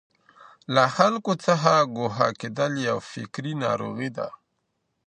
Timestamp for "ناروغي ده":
3.63-4.27